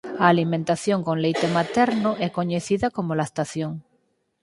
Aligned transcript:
A 0.23 0.25
alimentación 0.33 0.99
con 1.07 1.17
leite 1.23 1.47
materno 1.57 2.11
é 2.25 2.27
coñecida 2.37 2.87
como 2.95 3.17
lactación. 3.21 3.71